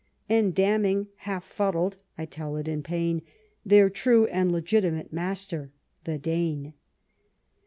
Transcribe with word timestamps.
And 0.27 0.55
damning, 0.55 1.09
half 1.17 1.43
fuddled 1.43 1.97
(I 2.17 2.25
tell 2.25 2.55
it 2.55 2.67
in 2.67 2.81
pain), 2.81 3.21
Their 3.63 3.87
true 3.87 4.25
and 4.25 4.51
legitimate 4.51 5.13
master— 5.13 5.69
^the 6.07 6.19
Dane 6.19 6.73